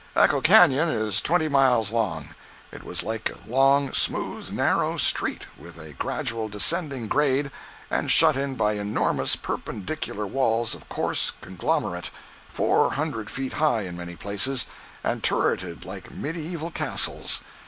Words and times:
Echo 0.15 0.41
Canyon 0.41 0.89
is 0.89 1.21
twenty 1.21 1.47
miles 1.47 1.91
long. 1.91 2.33
It 2.71 2.83
was 2.83 3.03
like 3.03 3.29
a 3.29 3.47
long, 3.47 3.93
smooth, 3.93 4.49
narrow 4.49 4.97
street, 4.97 5.45
with 5.59 5.77
a 5.77 5.93
gradual 5.93 6.49
descending 6.49 7.07
grade, 7.07 7.51
and 7.91 8.09
shut 8.09 8.35
in 8.35 8.55
by 8.55 8.73
enormous 8.73 9.35
perpendicular 9.35 10.25
walls 10.25 10.73
of 10.73 10.89
coarse 10.89 11.31
conglomerate, 11.39 12.09
four 12.49 12.93
hundred 12.93 13.29
feet 13.29 13.53
high 13.53 13.83
in 13.83 13.95
many 13.95 14.15
places, 14.15 14.65
and 15.03 15.21
turreted 15.21 15.85
like 15.85 16.09
mediaeval 16.09 16.71
castles. 16.71 17.41